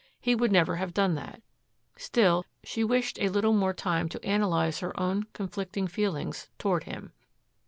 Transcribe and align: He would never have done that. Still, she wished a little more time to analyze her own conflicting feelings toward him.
He 0.19 0.33
would 0.33 0.51
never 0.51 0.77
have 0.77 0.95
done 0.95 1.13
that. 1.13 1.43
Still, 1.95 2.43
she 2.63 2.83
wished 2.83 3.19
a 3.21 3.29
little 3.29 3.53
more 3.53 3.71
time 3.71 4.09
to 4.09 4.25
analyze 4.25 4.79
her 4.79 4.99
own 4.99 5.27
conflicting 5.33 5.85
feelings 5.85 6.49
toward 6.57 6.85
him. 6.85 7.11